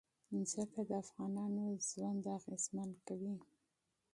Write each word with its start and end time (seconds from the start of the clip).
ځمکه 0.51 0.81
د 0.89 0.91
افغانانو 1.03 1.63
ژوند 1.87 2.23
اغېزمن 2.37 2.89
کوي. 3.07 3.35